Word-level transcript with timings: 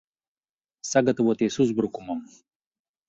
Sagatavoties 0.91 1.59
uzbrukumam! 1.65 2.21